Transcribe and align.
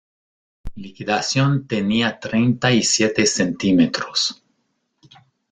Liquidación 0.77 1.67
tenía 1.67 2.19
treinta 2.19 2.71
y 2.71 2.81
siete 2.81 3.23
centímetros. 3.27 4.43